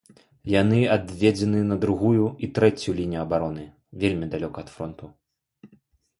Яны 0.51 0.77
адведзены 0.95 1.59
на 1.71 1.77
другую 1.83 2.25
і 2.47 2.49
трэцюю 2.59 2.97
лінію 3.01 3.21
абароны, 3.27 3.67
вельмі 4.07 4.25
далёка 4.35 4.57
ад 4.65 4.69
фронту. 4.79 5.05